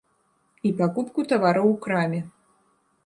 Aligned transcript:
І 0.69 0.71
пакупку 0.79 1.25
тавараў 1.33 1.67
у 1.75 1.77
краме. 1.85 2.21